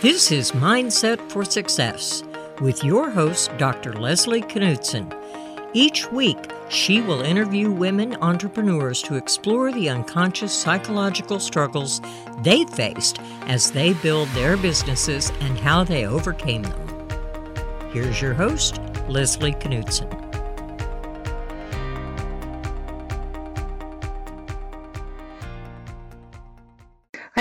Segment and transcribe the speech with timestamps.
[0.00, 2.22] This is Mindset for Success
[2.62, 3.92] with your host, Dr.
[3.92, 5.12] Leslie Knudsen.
[5.74, 6.38] Each week,
[6.70, 12.00] she will interview women entrepreneurs to explore the unconscious psychological struggles
[12.38, 17.08] they faced as they build their businesses and how they overcame them.
[17.92, 20.19] Here's your host, Leslie Knudsen.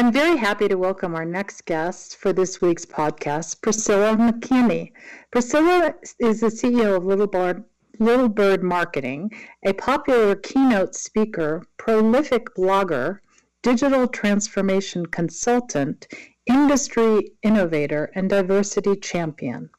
[0.10, 4.92] I'm very happy to welcome our next guest for this week's podcast, Priscilla McKinney.
[5.29, 7.64] Priscilla is the CEO of Little Bird,
[8.00, 9.30] Little Bird Marketing,
[9.64, 13.19] a popular keynote speaker, prolific blogger,
[13.61, 16.07] digital transformation consultant,
[16.47, 19.69] industry innovator, and diversity champion.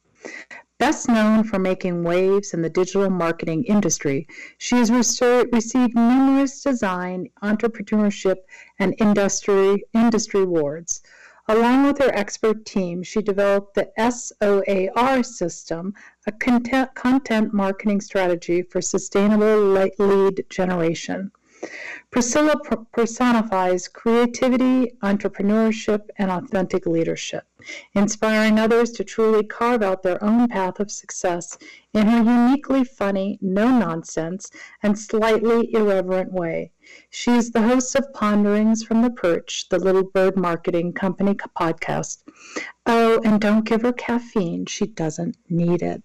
[0.81, 4.25] Best known for making waves in the digital marketing industry,
[4.57, 8.37] she has received numerous design, entrepreneurship,
[8.79, 11.03] and industry, industry awards.
[11.47, 15.93] Along with her expert team, she developed the SOAR system,
[16.25, 19.59] a content, content marketing strategy for sustainable
[19.99, 21.31] lead generation.
[22.09, 22.59] Priscilla
[22.91, 27.45] personifies creativity, entrepreneurship, and authentic leadership,
[27.93, 31.57] inspiring others to truly carve out their own path of success
[31.93, 34.49] in her uniquely funny, no nonsense,
[34.81, 36.71] and slightly irreverent way.
[37.09, 42.23] She is the host of Ponderings from the Perch, the Little Bird Marketing Company podcast.
[42.85, 46.01] Oh, and don't give her caffeine, she doesn't need it.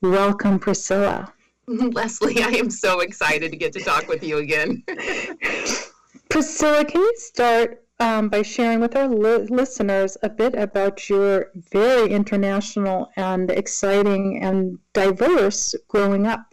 [0.00, 1.34] Welcome, Priscilla.
[1.92, 4.82] Leslie, I am so excited to get to talk with you again.
[6.28, 11.52] Priscilla, can you start um, by sharing with our li- listeners a bit about your
[11.70, 16.49] very international and exciting and diverse growing up?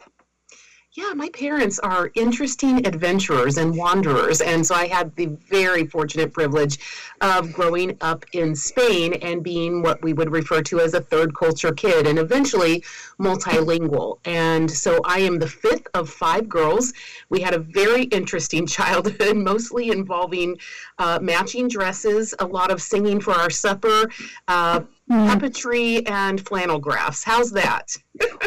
[0.98, 4.42] Yeah, my parents are interesting adventurers and wanderers.
[4.42, 6.80] And so I had the very fortunate privilege
[7.22, 11.36] of growing up in Spain and being what we would refer to as a third
[11.36, 12.84] culture kid and eventually
[13.20, 14.18] multilingual.
[14.26, 16.94] And so I am the fifth of five girls.
[17.30, 20.58] We had a very interesting childhood, mostly involving
[20.98, 24.10] uh, matching dresses, a lot of singing for our supper.
[24.48, 24.88] Uh, mm.
[25.30, 27.24] puppetry and flannel graphs.
[27.24, 27.96] How's that?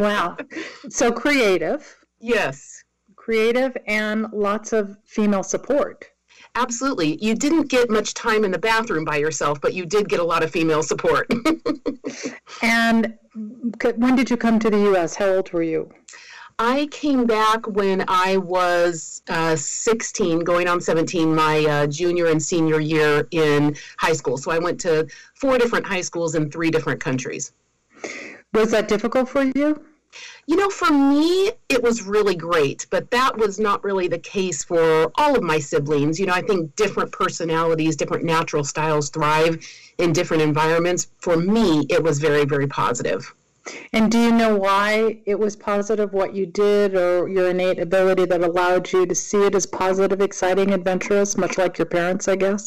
[0.00, 0.36] wow.
[0.88, 1.99] So creative.
[2.20, 2.84] Yes.
[3.16, 6.06] Creative and lots of female support.
[6.54, 7.16] Absolutely.
[7.24, 10.24] You didn't get much time in the bathroom by yourself, but you did get a
[10.24, 11.30] lot of female support.
[12.62, 13.14] and
[13.96, 15.14] when did you come to the U.S.?
[15.14, 15.90] How old were you?
[16.58, 22.42] I came back when I was uh, 16, going on 17, my uh, junior and
[22.42, 24.36] senior year in high school.
[24.36, 27.52] So I went to four different high schools in three different countries.
[28.52, 29.82] Was that difficult for you?
[30.46, 34.64] You know, for me, it was really great, but that was not really the case
[34.64, 36.18] for all of my siblings.
[36.18, 39.64] You know, I think different personalities, different natural styles thrive
[39.98, 41.08] in different environments.
[41.18, 43.32] For me, it was very, very positive.
[43.92, 48.24] And do you know why it was positive, what you did, or your innate ability
[48.26, 52.36] that allowed you to see it as positive, exciting, adventurous, much like your parents, I
[52.36, 52.66] guess?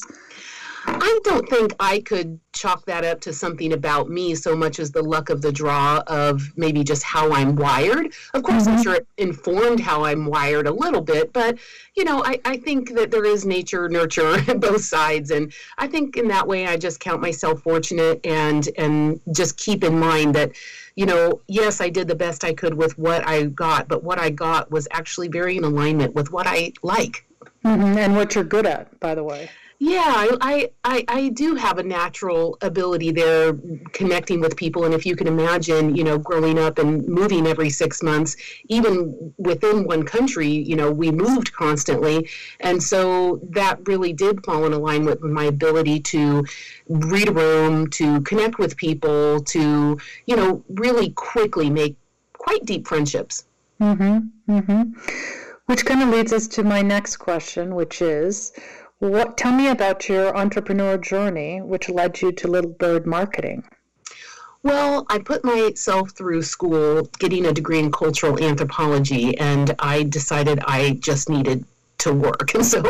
[0.85, 4.91] I don't think I could chalk that up to something about me so much as
[4.91, 8.13] the luck of the draw of maybe just how I'm wired.
[8.33, 8.77] Of course, mm-hmm.
[8.77, 11.57] I'm sure it informed how I'm wired a little bit, but
[11.95, 16.17] you know, I, I think that there is nature, nurture, both sides, and I think
[16.17, 20.51] in that way I just count myself fortunate and and just keep in mind that
[20.95, 24.19] you know, yes, I did the best I could with what I got, but what
[24.19, 27.25] I got was actually very in alignment with what I like.
[27.65, 27.97] Mm-hmm.
[27.97, 29.49] And what you're good at, by the way.
[29.83, 33.53] Yeah, I, I, I do have a natural ability there
[33.91, 34.85] connecting with people.
[34.85, 38.37] And if you can imagine, you know, growing up and moving every six months,
[38.69, 42.29] even within one country, you know, we moved constantly.
[42.61, 46.45] And so that really did fall in alignment with my ability to
[46.87, 51.97] read a room, to connect with people, to, you know, really quickly make
[52.37, 53.43] quite deep friendships.
[53.81, 54.19] Mm-hmm.
[54.49, 54.93] Mm-hmm.
[55.65, 58.53] Which kind of leads us to my next question, which is
[59.09, 63.63] what, tell me about your entrepreneur journey, which led you to Little Bird Marketing.
[64.63, 70.59] Well, I put myself through school getting a degree in cultural anthropology, and I decided
[70.65, 71.65] I just needed
[71.99, 72.51] to work.
[72.55, 72.81] And so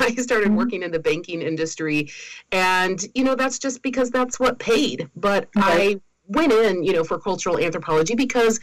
[0.00, 0.56] I started mm-hmm.
[0.56, 2.10] working in the banking industry.
[2.52, 5.08] And, you know, that's just because that's what paid.
[5.16, 5.96] But okay.
[5.96, 8.60] I went in, you know, for cultural anthropology because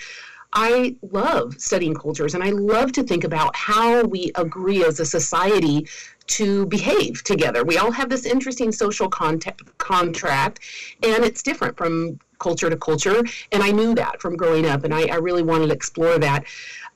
[0.54, 5.06] I love studying cultures and I love to think about how we agree as a
[5.06, 5.88] society
[6.28, 7.64] to behave together.
[7.64, 10.60] We all have this interesting social contact, contract,
[11.02, 13.24] and it's different from culture to culture.
[13.52, 16.44] And I knew that from growing up, and I, I really wanted to explore that.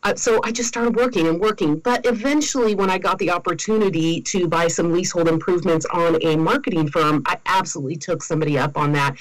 [0.03, 1.79] Uh, so I just started working and working.
[1.79, 6.87] But eventually, when I got the opportunity to buy some leasehold improvements on a marketing
[6.87, 9.15] firm, I absolutely took somebody up on that.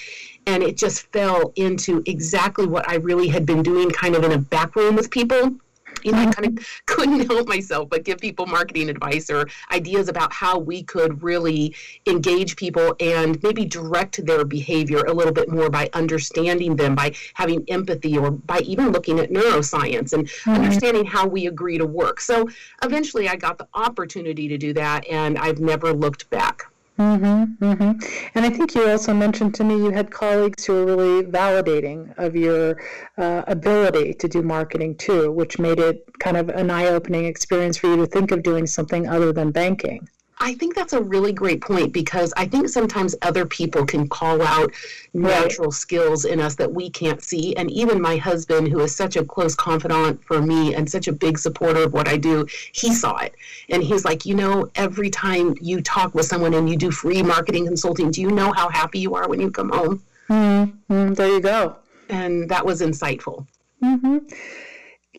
[0.46, 4.32] And it just fell into exactly what I really had been doing, kind of in
[4.32, 5.56] a back room with people
[6.06, 10.08] you know, I kind of couldn't help myself but give people marketing advice or ideas
[10.08, 11.74] about how we could really
[12.06, 17.12] engage people and maybe direct their behavior a little bit more by understanding them, by
[17.34, 20.50] having empathy, or by even looking at neuroscience and mm-hmm.
[20.50, 22.20] understanding how we agree to work.
[22.20, 22.48] So
[22.82, 26.70] eventually I got the opportunity to do that, and I've never looked back.
[26.98, 28.28] Mm-hmm, mm-hmm.
[28.34, 32.16] And I think you also mentioned to me you had colleagues who were really validating
[32.16, 32.80] of your
[33.18, 37.76] uh, ability to do marketing too, which made it kind of an eye opening experience
[37.76, 40.08] for you to think of doing something other than banking.
[40.38, 44.42] I think that's a really great point because I think sometimes other people can call
[44.42, 44.70] out
[45.14, 45.74] natural right.
[45.74, 47.56] skills in us that we can't see.
[47.56, 51.12] And even my husband, who is such a close confidant for me and such a
[51.12, 53.34] big supporter of what I do, he saw it.
[53.70, 57.22] And he's like, you know, every time you talk with someone and you do free
[57.22, 60.02] marketing consulting, do you know how happy you are when you come home?
[60.28, 61.14] Mm-hmm.
[61.14, 61.76] There you go.
[62.10, 63.46] And that was insightful.
[63.82, 64.18] Mm-hmm.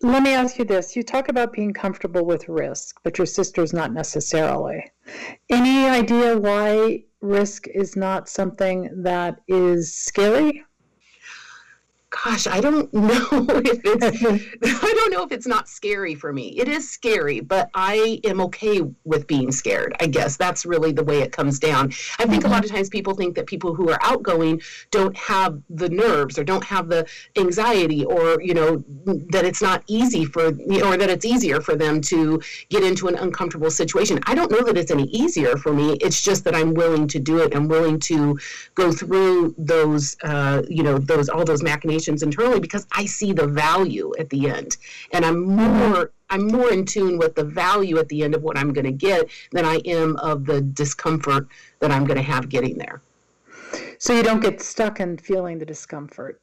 [0.01, 0.95] Let me ask you this.
[0.95, 4.91] You talk about being comfortable with risk, but your sister's not necessarily.
[5.49, 10.63] Any idea why risk is not something that is scary?
[12.09, 14.23] Gosh, I don't know if it's
[14.83, 16.49] I don't know if it's not scary for me.
[16.57, 19.95] It is scary, but I am okay with being scared.
[19.99, 21.87] I guess that's really the way it comes down.
[22.19, 22.51] I think mm-hmm.
[22.51, 24.61] a lot of times people think that people who are outgoing
[24.91, 27.05] don't have the nerves or don't have the
[27.37, 28.83] anxiety or, you know,
[29.29, 33.15] that it's not easy for or that it's easier for them to get into an
[33.15, 34.19] uncomfortable situation.
[34.25, 35.97] I don't know that it's any easier for me.
[36.01, 37.55] It's just that I'm willing to do it.
[37.55, 38.37] I'm willing to
[38.75, 43.47] go through those uh, you know, those all those machinations internally because I see the
[43.47, 44.77] value at the end,
[45.13, 48.57] and I'm more I'm more in tune with the value at the end of what
[48.57, 51.47] I'm going to get than I am of the discomfort
[51.79, 53.01] that I'm going to have getting there.
[53.97, 56.39] So you don't get stuck in feeling the discomfort.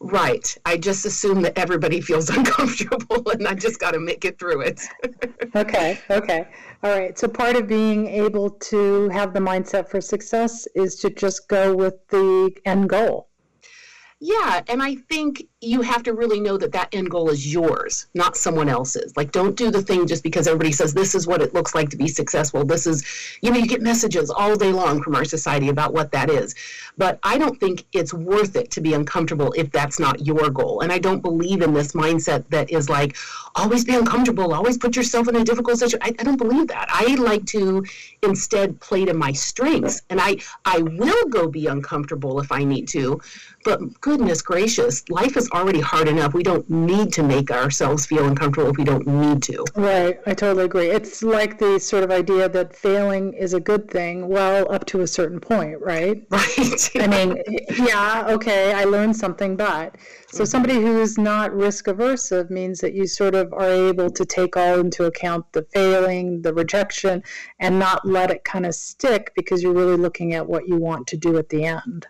[0.00, 0.56] Right.
[0.64, 4.62] I just assume that everybody feels uncomfortable and I just got to make it through
[4.62, 4.80] it.
[5.54, 5.98] okay.
[6.10, 6.48] Okay.
[6.82, 7.18] All right.
[7.18, 11.76] So part of being able to have the mindset for success is to just go
[11.76, 13.29] with the end goal.
[14.20, 18.06] Yeah, and I think you have to really know that that end goal is yours,
[18.14, 19.14] not someone else's.
[19.14, 21.90] Like, don't do the thing just because everybody says this is what it looks like
[21.90, 22.64] to be successful.
[22.64, 23.04] This is,
[23.42, 26.54] you know, you get messages all day long from our society about what that is.
[26.96, 30.80] But I don't think it's worth it to be uncomfortable if that's not your goal.
[30.80, 33.18] And I don't believe in this mindset that is like,
[33.54, 36.00] always be uncomfortable, always put yourself in a difficult situation.
[36.02, 36.88] I, I don't believe that.
[36.90, 37.84] I like to
[38.22, 40.00] instead play to my strengths.
[40.08, 43.20] And I, I will go be uncomfortable if I need to.
[43.62, 46.34] But goodness gracious, life is already hard enough.
[46.34, 49.64] We don't need to make ourselves feel uncomfortable if we don't need to.
[49.74, 50.18] Right.
[50.26, 50.90] I totally agree.
[50.90, 55.00] It's like the sort of idea that failing is a good thing, well, up to
[55.00, 56.26] a certain point, right?
[56.40, 56.90] Right.
[56.96, 57.42] I mean,
[57.76, 59.96] yeah, okay, I learned something, but
[60.28, 60.44] so mm-hmm.
[60.44, 64.80] somebody who's not risk aversive means that you sort of are able to take all
[64.80, 67.22] into account the failing, the rejection,
[67.58, 71.06] and not let it kind of stick because you're really looking at what you want
[71.08, 72.06] to do at the end.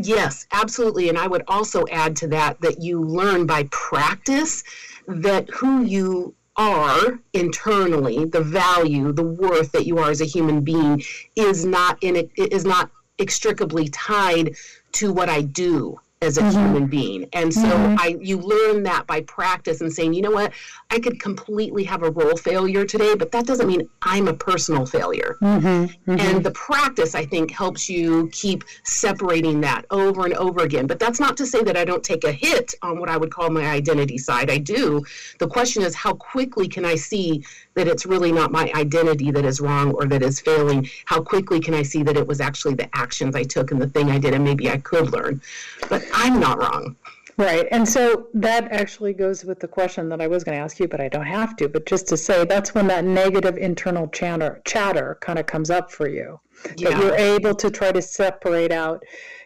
[0.00, 1.08] Yes, absolutely.
[1.08, 4.62] And I would also add to that that you learn by practice
[5.06, 10.60] that who you are internally, the value, the worth that you are as a human
[10.60, 11.02] being
[11.36, 14.54] is not in it is not extricably tied
[14.92, 16.58] to what I do as a mm-hmm.
[16.58, 17.28] human being.
[17.32, 17.96] And so mm-hmm.
[17.98, 20.52] I you learn that by practice and saying, you know what,
[20.90, 24.84] I could completely have a role failure today, but that doesn't mean I'm a personal
[24.84, 25.36] failure.
[25.40, 25.66] Mm-hmm.
[25.66, 26.18] mm-hmm.
[26.18, 30.86] And the practice I think helps you keep separating that over and over again.
[30.86, 33.30] But that's not to say that I don't take a hit on what I would
[33.30, 34.50] call my identity side.
[34.50, 35.04] I do.
[35.38, 37.44] The question is how quickly can I see
[37.74, 40.88] that it's really not my identity that is wrong or that is failing?
[41.04, 43.86] How quickly can I see that it was actually the actions I took and the
[43.86, 45.40] thing I did and maybe I could learn?
[45.88, 46.96] But I'm not wrong.
[47.36, 47.68] Right.
[47.70, 50.88] And so that actually goes with the question that I was going to ask you,
[50.88, 51.68] but I don't have to.
[51.68, 55.92] But just to say, that's when that negative internal chatter, chatter kind of comes up
[55.92, 56.40] for you.
[56.76, 56.90] Yeah.
[56.90, 59.04] That you're able to try to separate out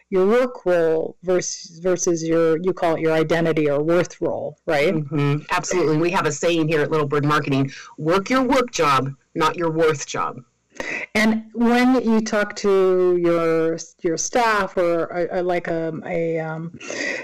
[0.09, 4.93] your work role versus versus your you call it your identity or worth role, right?
[4.93, 5.43] Mm-hmm.
[5.51, 5.97] Absolutely.
[5.97, 9.71] We have a saying here at Little Bird Marketing: work your work job, not your
[9.71, 10.37] worth job.
[11.15, 16.77] And when you talk to your your staff or, or, or like a, a um,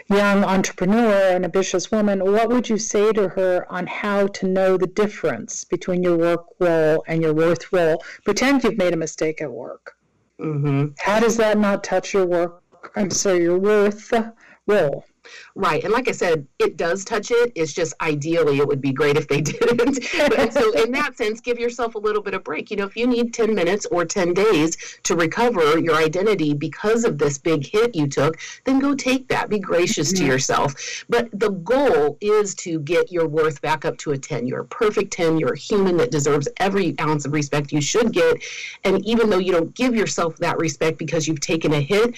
[0.10, 4.78] young entrepreneur, an ambitious woman, what would you say to her on how to know
[4.78, 8.04] the difference between your work role and your worth role?
[8.24, 9.96] Pretend you've made a mistake at work.
[10.40, 10.94] Mm-hmm.
[11.00, 12.64] How does that not touch your work
[12.96, 14.14] I'm sorry, your worth
[14.70, 15.06] role.
[15.56, 15.84] Right.
[15.84, 17.52] And like I said, it does touch it.
[17.56, 20.00] It's just ideally it would be great if they didn't.
[20.18, 22.72] and so, in that sense, give yourself a little bit of break.
[22.72, 27.04] You know, if you need 10 minutes or 10 days to recover your identity because
[27.04, 29.50] of this big hit you took, then go take that.
[29.50, 30.26] Be gracious mm-hmm.
[30.26, 31.04] to yourself.
[31.10, 34.48] But the goal is to get your worth back up to a 10.
[34.48, 35.38] You're a perfect 10.
[35.38, 38.42] You're a human that deserves every ounce of respect you should get.
[38.84, 42.16] And even though you don't give yourself that respect because you've taken a hit,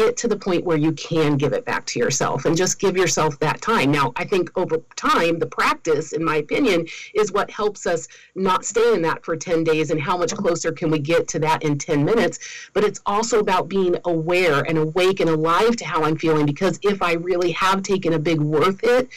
[0.00, 2.96] get to the point where you can give it back to yourself and just give
[2.96, 3.92] yourself that time.
[3.92, 8.64] Now, I think over time, the practice, in my opinion, is what helps us not
[8.64, 11.62] stay in that for 10 days and how much closer can we get to that
[11.62, 12.38] in 10 minutes.
[12.72, 16.78] But it's also about being aware and awake and alive to how I'm feeling because
[16.82, 19.10] if I really have taken a big worth hit,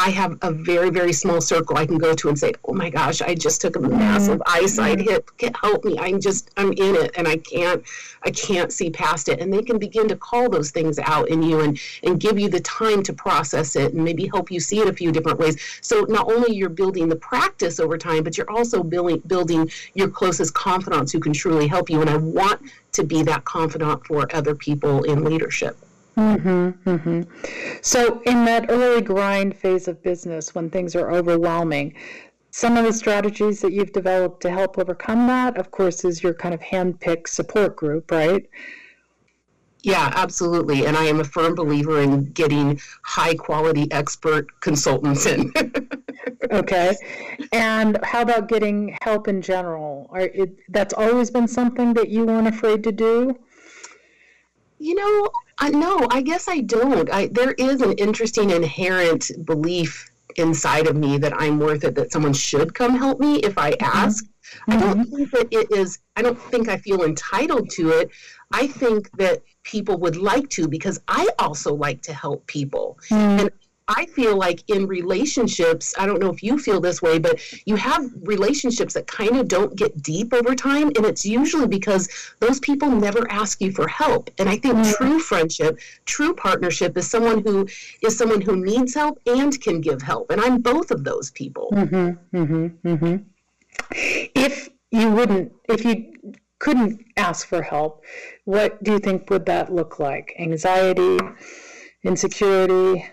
[0.00, 2.88] I have a very, very small circle I can go to and say, oh my
[2.88, 4.64] gosh, I just took a massive mm-hmm.
[4.64, 5.28] eyesight hit.
[5.60, 5.98] Help me.
[5.98, 7.84] I'm just, I'm in it and I can't,
[8.22, 9.40] I can't see past it.
[9.40, 12.48] And they can begin to call those things out in you and, and give you
[12.48, 15.60] the time to process it and maybe help you see it a few different ways.
[15.82, 20.08] So not only you're building the practice over time, but you're also building, building your
[20.08, 22.00] closest confidants who can truly help you.
[22.00, 25.76] And I want to be that confidant for other people in leadership.
[26.16, 27.22] Mm-hmm, mm-hmm.
[27.82, 31.94] So, in that early grind phase of business, when things are overwhelming,
[32.50, 36.34] some of the strategies that you've developed to help overcome that, of course, is your
[36.34, 38.48] kind of hand-picked support group, right?
[39.82, 40.86] Yeah, absolutely.
[40.86, 45.52] And I am a firm believer in getting high quality expert consultants in.
[46.50, 46.96] okay.
[47.52, 50.08] And how about getting help in general?
[50.10, 53.38] Are, it, that's always been something that you weren't afraid to do?
[54.80, 57.12] You know, I, no, I guess I don't.
[57.12, 62.10] I, there is an interesting inherent belief inside of me that I'm worth it, that
[62.10, 63.84] someone should come help me if I mm-hmm.
[63.84, 64.24] ask.
[64.24, 64.72] Mm-hmm.
[64.72, 65.16] I don't mm-hmm.
[65.16, 68.10] think that it is, I don't think I feel entitled to it.
[68.52, 72.98] I think that people would like to because I also like to help people.
[73.10, 73.40] Mm-hmm.
[73.40, 73.50] And
[73.90, 77.74] I feel like in relationships, I don't know if you feel this way, but you
[77.74, 80.88] have relationships that kind of don't get deep over time.
[80.96, 84.30] And it's usually because those people never ask you for help.
[84.38, 84.92] And I think mm-hmm.
[84.92, 87.66] true friendship, true partnership is someone who
[88.00, 90.30] is someone who needs help and can give help.
[90.30, 91.70] And I'm both of those people.
[91.72, 93.16] Mm-hmm, mm-hmm, mm-hmm.
[94.36, 96.12] if you wouldn't, if you
[96.60, 98.04] couldn't ask for help,
[98.44, 100.32] what do you think would that look like?
[100.38, 101.18] Anxiety,
[102.04, 103.04] insecurity?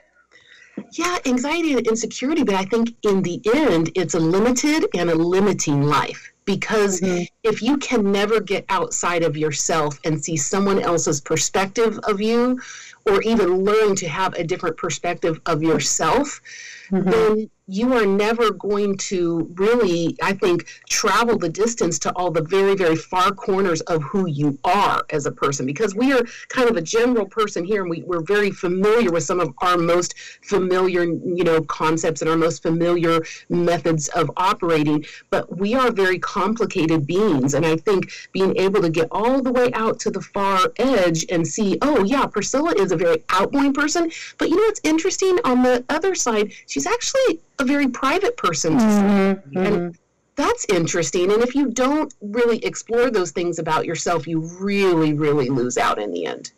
[0.91, 5.15] Yeah, anxiety and insecurity, but I think in the end, it's a limited and a
[5.15, 6.31] limiting life.
[6.45, 7.23] Because mm-hmm.
[7.43, 12.59] if you can never get outside of yourself and see someone else's perspective of you,
[13.05, 16.41] or even learn to have a different perspective of yourself,
[16.89, 17.09] mm-hmm.
[17.09, 22.41] then you are never going to really, I think, travel the distance to all the
[22.41, 26.69] very, very far corners of who you are as a person because we are kind
[26.69, 30.15] of a general person here and we, we're very familiar with some of our most
[30.43, 33.19] familiar, you know, concepts and our most familiar
[33.49, 37.53] methods of operating, but we are very complicated beings.
[37.53, 41.25] And I think being able to get all the way out to the far edge
[41.29, 45.37] and see, oh, yeah, Priscilla is a very outgoing person, but you know what's interesting?
[45.43, 49.57] On the other side, she's actually a very private person mm-hmm.
[49.57, 49.89] and mm-hmm.
[50.35, 55.49] that's interesting and if you don't really explore those things about yourself you really really
[55.49, 56.51] lose out in the end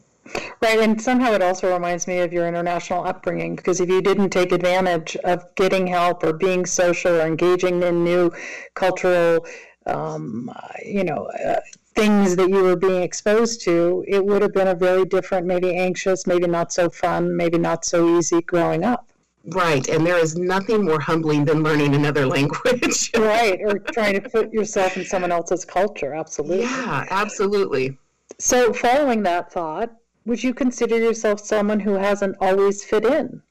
[0.62, 4.30] Right, and somehow it also reminds me of your international upbringing because if you didn't
[4.30, 8.32] take advantage of getting help or being social or engaging in new
[8.76, 9.46] cultural,
[9.86, 10.52] um,
[10.86, 11.60] you know, uh,
[11.96, 15.76] things that you were being exposed to, it would have been a very different, maybe
[15.76, 19.09] anxious, maybe not so fun, maybe not so easy growing up.
[19.46, 23.12] Right, and there is nothing more humbling than learning another language.
[23.18, 26.14] right, or trying to put yourself in someone else's culture.
[26.14, 26.62] Absolutely.
[26.62, 27.98] Yeah, absolutely.
[28.38, 29.92] So, following that thought,
[30.26, 33.42] would you consider yourself someone who hasn't always fit in?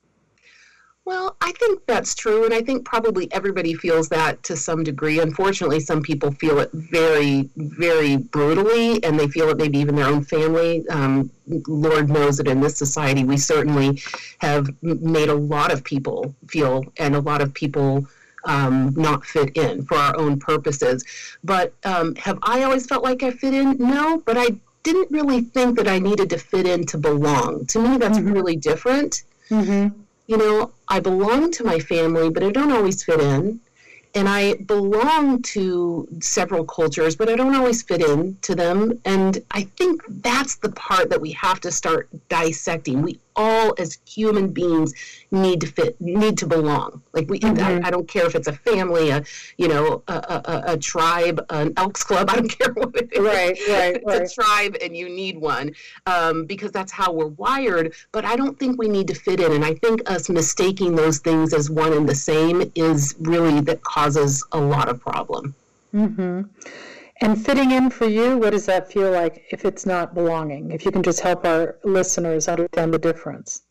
[1.09, 5.21] Well, I think that's true, and I think probably everybody feels that to some degree.
[5.21, 10.05] Unfortunately, some people feel it very, very brutally, and they feel it maybe even their
[10.05, 10.87] own family.
[10.91, 11.31] Um,
[11.67, 14.03] Lord knows that in this society, we certainly
[14.41, 18.07] have made a lot of people feel, and a lot of people
[18.45, 21.07] um, not fit in for our own purposes.
[21.43, 23.79] But um, have I always felt like I fit in?
[23.79, 24.49] No, but I
[24.83, 27.65] didn't really think that I needed to fit in to belong.
[27.69, 28.33] To me, that's mm-hmm.
[28.35, 29.23] really different.
[29.49, 33.61] Mm-hmm you know, I belong to my family, but I don't always fit in.
[34.15, 39.01] And I belong to several cultures, but I don't always fit in to them.
[39.05, 43.03] And I think that's the part that we have to start dissecting.
[43.03, 44.93] We all as human beings
[45.31, 47.01] need to fit, need to belong.
[47.13, 47.85] Like we, mm-hmm.
[47.85, 49.25] I, I, don't care if it's a family, a
[49.57, 52.29] you know, a, a, a, tribe, an Elks Club.
[52.29, 53.21] I don't care what it is.
[53.21, 54.23] Right, right, it's right.
[54.23, 55.75] a tribe, and you need one
[56.07, 57.95] um, because that's how we're wired.
[58.13, 61.19] But I don't think we need to fit in, and I think us mistaking those
[61.19, 65.55] things as one and the same is really that causes a lot of problem.
[65.95, 66.43] Mm-hmm.
[67.21, 70.71] And fitting in for you, what does that feel like if it's not belonging?
[70.71, 73.63] If you can just help our listeners understand the difference.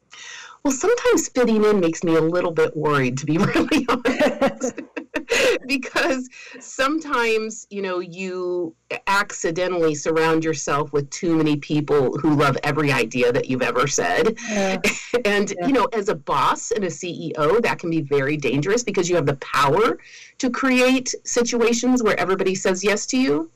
[0.64, 4.82] Well, sometimes fitting in makes me a little bit worried, to be really honest.
[5.68, 6.30] because
[6.60, 8.76] sometimes, you know, you
[9.08, 14.38] accidentally surround yourself with too many people who love every idea that you've ever said.
[14.50, 14.80] Yeah.
[15.26, 15.68] and, yeah.
[15.68, 19.16] you know, as a boss and a CEO, that can be very dangerous because you
[19.16, 20.00] have the power
[20.38, 23.52] to create situations where everybody says yes to you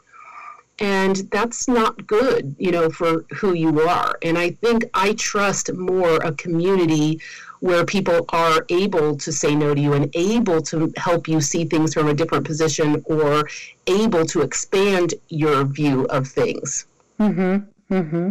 [0.79, 5.71] and that's not good you know for who you are and i think i trust
[5.73, 7.19] more a community
[7.61, 11.63] where people are able to say no to you and able to help you see
[11.63, 13.47] things from a different position or
[13.87, 16.87] able to expand your view of things.
[17.19, 17.93] Mm-hmm.
[17.93, 18.29] Mm-hmm.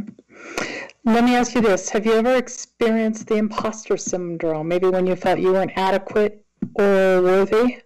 [1.04, 1.88] Let me ask you this.
[1.90, 4.66] Have you ever experienced the imposter syndrome?
[4.68, 6.44] Maybe when you felt you weren't adequate
[6.74, 7.78] or worthy?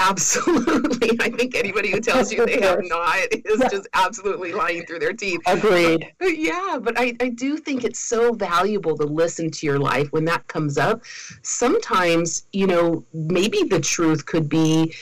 [0.00, 1.10] Absolutely.
[1.20, 3.68] I think anybody who tells you they have not is yeah.
[3.68, 5.40] just absolutely lying through their teeth.
[5.46, 6.10] Agreed.
[6.20, 10.24] Yeah, but I, I do think it's so valuable to listen to your life when
[10.24, 11.02] that comes up.
[11.42, 14.94] Sometimes, you know, maybe the truth could be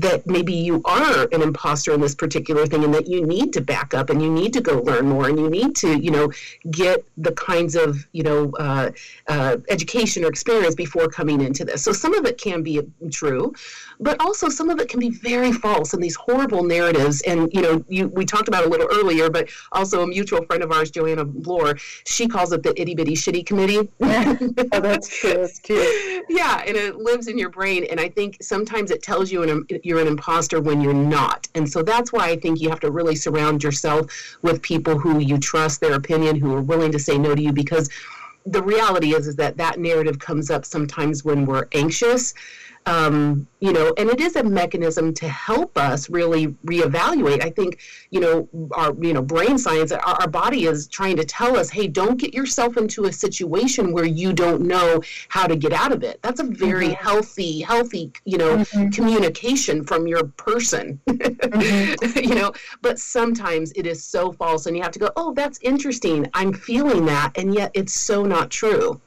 [0.00, 3.60] that maybe you are an imposter in this particular thing and that you need to
[3.60, 6.32] back up and you need to go learn more and you need to you know
[6.70, 8.90] get the kinds of you know uh,
[9.28, 11.84] uh, education or experience before coming into this.
[11.84, 13.54] So some of it can be true
[14.00, 17.22] but also some of it can be very false and these horrible narratives.
[17.22, 20.62] And you know you we talked about a little earlier but also a mutual friend
[20.62, 23.88] of ours joanna bloor she calls it the itty bitty shitty committee.
[24.72, 26.24] Oh, that's true that's cute.
[26.28, 27.86] Yeah and it lives in your brain.
[27.90, 31.46] And i think sometimes it tells you in a you're an imposter when you're not.
[31.54, 35.18] And so that's why I think you have to really surround yourself with people who
[35.18, 37.90] you trust their opinion, who are willing to say no to you because
[38.46, 42.34] the reality is is that that narrative comes up sometimes when we're anxious
[42.86, 47.42] um, you know, and it is a mechanism to help us really reevaluate.
[47.42, 47.78] I think,
[48.10, 51.70] you know, our, you know, brain science, our, our body is trying to tell us,
[51.70, 55.92] hey, don't get yourself into a situation where you don't know how to get out
[55.92, 56.20] of it.
[56.20, 57.02] That's a very mm-hmm.
[57.02, 58.90] healthy, healthy, you know, mm-hmm.
[58.90, 62.18] communication from your person, mm-hmm.
[62.18, 65.58] you know, but sometimes it is so false and you have to go, oh, that's
[65.62, 66.26] interesting.
[66.34, 67.32] I'm feeling that.
[67.36, 69.00] And yet it's so not true.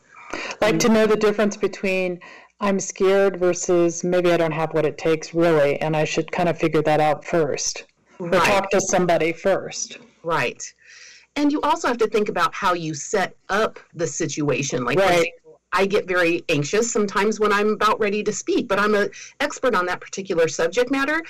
[0.61, 2.19] Like to know the difference between
[2.59, 6.49] I'm scared versus maybe I don't have what it takes really, and I should kind
[6.49, 7.85] of figure that out first.
[8.19, 8.33] Right.
[8.33, 9.99] Or talk to somebody first.
[10.23, 10.61] Right.
[11.35, 14.83] And you also have to think about how you set up the situation.
[14.85, 15.31] Like, right.
[15.71, 19.75] I get very anxious sometimes when I'm about ready to speak, but I'm an expert
[19.75, 21.21] on that particular subject matter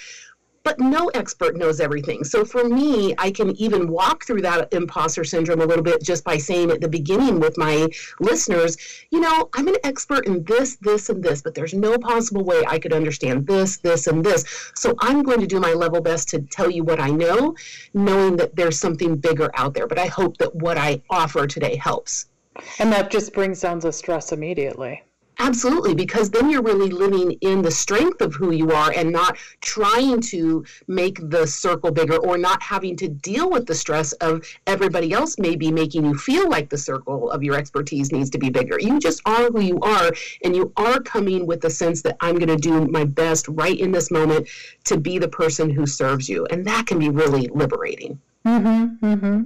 [0.68, 2.26] but no expert knows everything.
[2.26, 6.26] So for me, I can even walk through that imposter syndrome a little bit just
[6.26, 7.88] by saying at the beginning with my
[8.20, 8.76] listeners,
[9.10, 12.66] you know, I'm an expert in this, this, and this, but there's no possible way
[12.68, 14.44] I could understand this, this, and this.
[14.76, 17.56] So I'm going to do my level best to tell you what I know,
[17.94, 19.88] knowing that there's something bigger out there.
[19.88, 22.26] But I hope that what I offer today helps.
[22.78, 25.02] And that just brings down the stress immediately.
[25.40, 29.38] Absolutely, because then you're really living in the strength of who you are and not
[29.62, 34.44] trying to make the circle bigger or not having to deal with the stress of
[34.66, 38.50] everybody else maybe making you feel like the circle of your expertise needs to be
[38.50, 38.80] bigger.
[38.80, 40.12] You just are who you are,
[40.44, 43.80] and you are coming with the sense that I'm going to do my best right
[43.80, 44.48] in this moment
[44.86, 46.48] to be the person who serves you.
[46.48, 48.20] And that can be really liberating.
[48.46, 49.44] Mm-hmm, mm-hmm.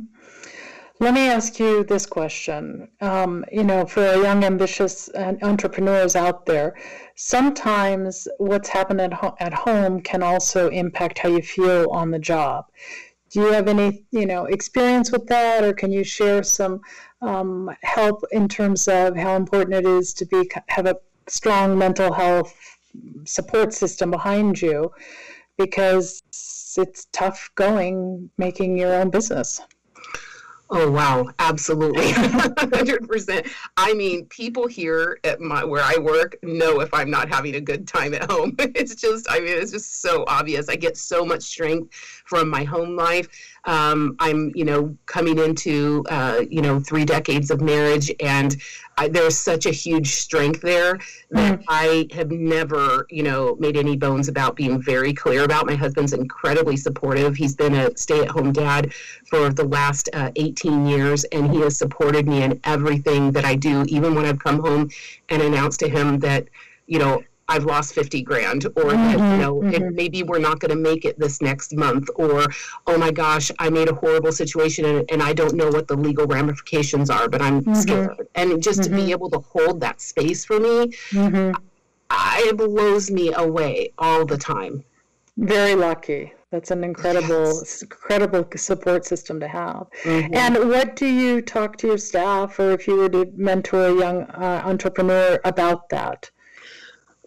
[1.01, 2.87] Let me ask you this question.
[3.01, 5.09] Um, you know, for young, ambitious
[5.41, 6.75] entrepreneurs out there,
[7.15, 12.19] sometimes what's happened at, ho- at home can also impact how you feel on the
[12.19, 12.65] job.
[13.31, 16.81] Do you have any, you know, experience with that, or can you share some
[17.23, 22.13] um, help in terms of how important it is to be have a strong mental
[22.13, 22.55] health
[23.25, 24.91] support system behind you,
[25.57, 26.21] because
[26.77, 29.61] it's tough going making your own business.
[30.73, 33.45] Oh wow, absolutely, hundred percent.
[33.75, 37.61] I mean, people here at my where I work know if I'm not having a
[37.61, 38.55] good time at home.
[38.73, 40.69] It's just, I mean, it's just so obvious.
[40.69, 41.93] I get so much strength
[42.25, 43.27] from my home life.
[43.65, 48.55] Um, I'm, you know, coming into, uh, you know, three decades of marriage, and
[48.97, 50.99] I, there's such a huge strength there
[51.31, 51.63] that mm.
[51.67, 55.65] I have never, you know, made any bones about being very clear about.
[55.65, 57.35] My husband's incredibly supportive.
[57.35, 58.93] He's been a stay-at-home dad
[59.29, 63.55] for the last uh, 18 years, and he has supported me in everything that I
[63.55, 64.89] do, even when I've come home
[65.29, 66.47] and announced to him that,
[66.87, 69.93] you know, I've lost 50 grand, or mm-hmm, that, you know, mm-hmm.
[69.93, 72.45] maybe we're not going to make it this next month, or,
[72.87, 75.97] oh my gosh, I made a horrible situation and, and I don't know what the
[75.97, 77.73] legal ramifications are, but I'm mm-hmm.
[77.73, 78.27] scared.
[78.35, 79.09] And just to be mm-hmm.
[79.09, 81.51] able to hold that space for me, mm-hmm.
[82.09, 84.83] I, it blows me away all the time.
[85.37, 86.33] Very lucky.
[86.51, 87.81] That's an incredible, yes.
[87.81, 89.87] incredible support system to have.
[90.03, 90.35] Mm-hmm.
[90.35, 93.95] And what do you talk to your staff, or if you were to mentor a
[93.95, 96.29] young uh, entrepreneur about that?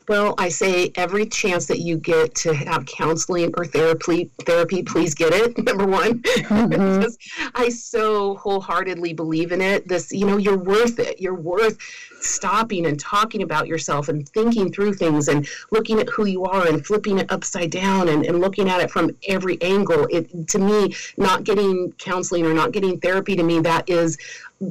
[0.07, 5.15] Well, I say every chance that you get to have counseling or therapy, therapy, please
[5.15, 5.57] get it.
[5.65, 7.51] Number one, mm-hmm.
[7.55, 9.89] I so wholeheartedly believe in it.
[9.89, 11.21] This, you know, you're worth it.
[11.21, 11.79] You're worth
[12.21, 16.67] stopping and talking about yourself and thinking through things and looking at who you are
[16.67, 20.07] and flipping it upside down and, and looking at it from every angle.
[20.11, 24.19] It to me, not getting counseling or not getting therapy to me, that is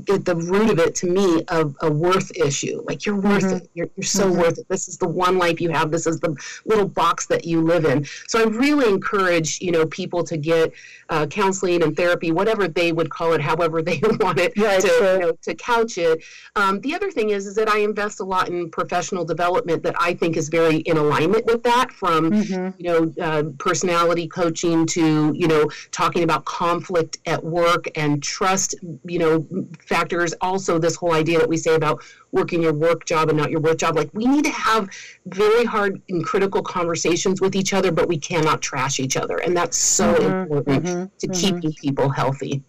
[0.10, 3.58] at the root of it to me a, a worth issue like you're worth mm-hmm.
[3.58, 4.42] it you're, you're so mm-hmm.
[4.42, 7.44] worth it this is the one life you have this is the little box that
[7.44, 10.72] you live in so i really encourage you know people to get
[11.10, 14.88] uh, counseling and therapy whatever they would call it however they want it right, to,
[14.88, 15.14] sure.
[15.14, 16.24] you know, to couch it
[16.56, 19.96] um, the other thing is is that i invest a lot in professional development that
[20.00, 22.82] i think is very in alignment with that from mm-hmm.
[22.82, 28.76] you know uh, personality coaching to you know talking about conflict at work and trust
[29.04, 29.46] you know
[29.88, 30.34] factors.
[30.42, 33.60] Also this whole idea that we say about working your work job and not your
[33.60, 34.90] work job like we need to have
[35.28, 39.38] very hard and critical conversations with each other but we cannot trash each other.
[39.38, 41.56] And that's so mm-hmm, important mm-hmm, to mm-hmm.
[41.56, 42.64] keeping people healthy.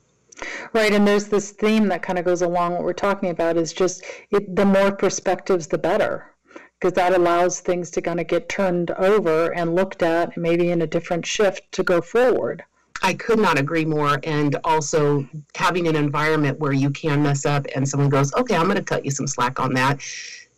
[0.72, 3.72] Right, and there's this theme that kind of goes along what we're talking about is
[3.72, 6.34] just it, the more perspectives, the better,
[6.78, 10.82] because that allows things to kind of get turned over and looked at, maybe in
[10.82, 12.64] a different shift to go forward.
[13.04, 14.18] I could not agree more.
[14.22, 18.64] And also having an environment where you can mess up and someone goes, okay, I'm
[18.64, 20.00] going to cut you some slack on that.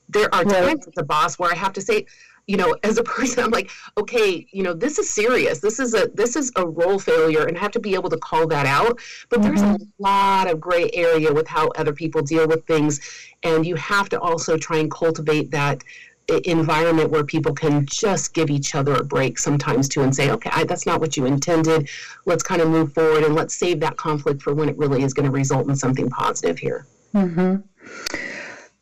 [0.08, 2.06] There are times as a boss where I have to say,
[2.46, 5.58] you know, as a person, I'm like, okay, you know, this is serious.
[5.58, 8.16] This is a this is a role failure, and I have to be able to
[8.16, 9.00] call that out.
[9.28, 9.48] But mm-hmm.
[9.48, 9.84] there's a mm-hmm.
[9.98, 13.00] lot of gray area with how other people deal with things,
[13.42, 15.82] and you have to also try and cultivate that
[16.28, 20.50] environment where people can just give each other a break sometimes too and say okay
[20.52, 21.88] I, that's not what you intended.
[22.24, 25.14] Let's kind of move forward and let's save that conflict for when it really is
[25.14, 26.86] going to result in something positive here.
[27.14, 27.56] Mm-hmm.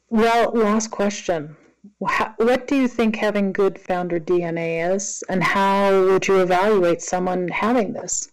[0.09, 1.57] well last question.
[1.99, 7.49] What do you think having good founder dna is and how would you evaluate someone
[7.49, 8.31] having this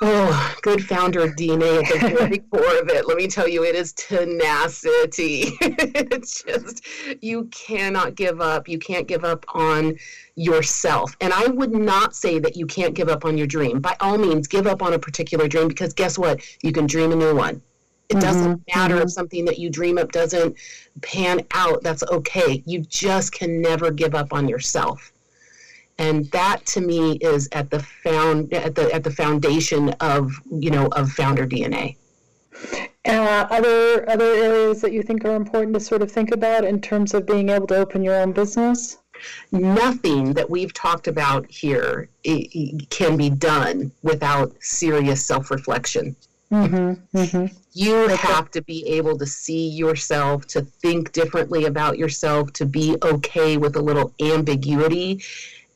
[0.00, 3.08] Oh, good founder DNA at the very core of it.
[3.08, 5.56] Let me tell you, it is tenacity.
[5.60, 6.86] it's just,
[7.20, 8.68] you cannot give up.
[8.68, 9.96] You can't give up on
[10.36, 11.16] yourself.
[11.20, 13.80] And I would not say that you can't give up on your dream.
[13.80, 16.40] By all means, give up on a particular dream because guess what?
[16.62, 17.60] You can dream a new one.
[18.08, 19.02] It mm-hmm, doesn't matter mm-hmm.
[19.02, 20.56] if something that you dream up doesn't
[21.02, 21.82] pan out.
[21.82, 22.62] That's okay.
[22.66, 25.12] You just can never give up on yourself
[25.98, 30.70] and that to me is at the found at the at the foundation of you
[30.70, 31.96] know of founder DNA.
[33.04, 36.80] Uh, other other areas that you think are important to sort of think about in
[36.80, 38.98] terms of being able to open your own business.
[39.50, 46.14] Nothing that we've talked about here it, it can be done without serious self-reflection.
[46.52, 47.54] Mm-hmm, mm-hmm.
[47.72, 52.96] You have to be able to see yourself, to think differently about yourself, to be
[53.02, 55.20] okay with a little ambiguity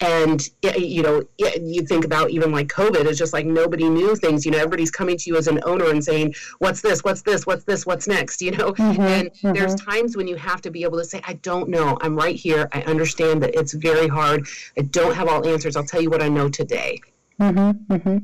[0.03, 4.45] and you know you think about even like covid it's just like nobody knew things
[4.45, 7.05] you know everybody's coming to you as an owner and saying what's this?
[7.05, 7.47] What's this?
[7.47, 7.87] What's this?
[7.87, 8.41] What's next?
[8.43, 8.73] You know?
[8.73, 9.53] Mm-hmm, and mm-hmm.
[9.53, 11.99] there's times when you have to be able to say i don't know.
[12.01, 12.69] I'm right here.
[12.73, 14.47] I understand that it's very hard.
[14.79, 15.77] I don't have all answers.
[15.77, 17.01] I'll tell you what i know today.
[17.41, 18.19] Mm-hmm, mm-hmm.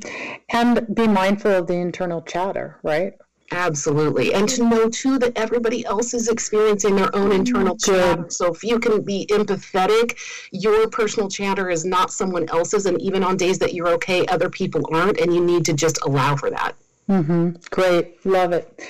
[0.51, 3.15] and be mindful of the internal chatter right
[3.51, 4.35] Absolutely.
[4.35, 8.27] And to know too that everybody else is experiencing their own internal chatter.
[8.29, 10.19] So if you can be empathetic,
[10.53, 12.85] your personal chatter is not someone else's.
[12.85, 15.19] And even on days that you're okay, other people aren't.
[15.19, 16.75] And you need to just allow for that.
[17.09, 17.53] Mm-hmm.
[17.71, 18.25] Great.
[18.27, 18.81] Love it.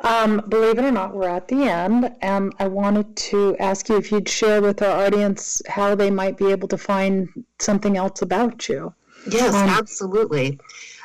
[0.00, 2.12] Um, believe it or not, we're at the end.
[2.20, 6.36] And I wanted to ask you if you'd share with our audience how they might
[6.36, 7.28] be able to find
[7.60, 8.92] something else about you.
[9.30, 10.58] Yes, um, absolutely.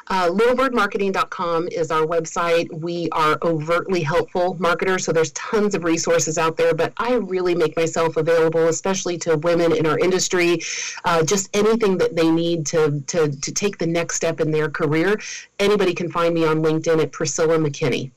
[0.07, 2.71] Uh, littlebirdmarketing.com is our website.
[2.79, 7.55] We are overtly helpful marketers, so there's tons of resources out there, but I really
[7.55, 10.61] make myself available, especially to women in our industry,
[11.05, 14.69] uh, just anything that they need to, to, to take the next step in their
[14.69, 15.19] career.
[15.59, 18.11] Anybody can find me on LinkedIn at Priscilla McKinney.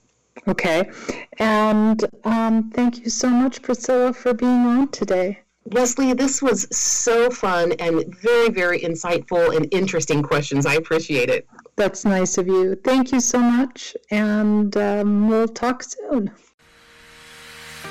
[0.47, 0.91] Okay.
[1.39, 5.41] And um, thank you so much, Priscilla, for being on today.
[5.73, 10.65] Leslie, this was so fun and very, very insightful and interesting questions.
[10.65, 11.47] I appreciate it.
[11.79, 12.75] That's nice of you.
[12.75, 16.33] Thank you so much, and um, we'll talk soon.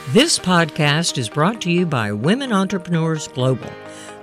[0.10, 3.71] This podcast is brought to you by Women Entrepreneurs Global,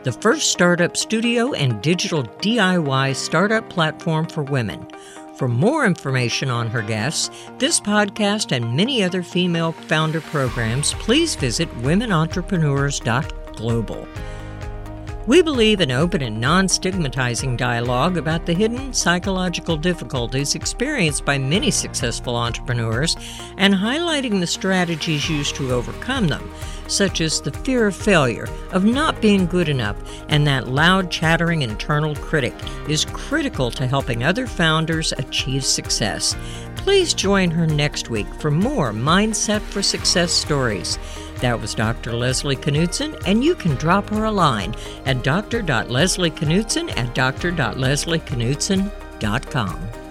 [0.03, 4.87] the first startup studio and digital DIY startup platform for women.
[5.39, 11.37] For more information on her guests, this podcast, and many other female founder programs, please
[11.37, 14.09] visit womenentrepreneurs.global.
[15.27, 21.39] We believe in open and non stigmatizing dialogue about the hidden psychological difficulties experienced by
[21.39, 23.17] many successful entrepreneurs
[23.57, 26.53] and highlighting the strategies used to overcome them,
[26.89, 29.97] such as the fear of failure, of not being good enough,
[30.29, 32.55] and that loud, chattering internal critic
[32.87, 36.37] is critical to helping other founders achieve success.
[36.77, 40.99] Please join her next week for more Mindset for Success stories.
[41.45, 42.15] That was Dr.
[42.15, 50.04] Leslie Knutson, and you can drop her a line at dr.leslieKnutson at dr.leslieknutson.com.